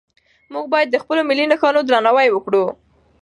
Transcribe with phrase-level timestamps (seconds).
[0.53, 2.65] موږ باید د خپلو ملي نښانو درناوی وکړو.